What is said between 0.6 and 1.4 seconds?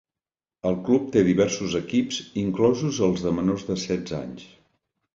El club té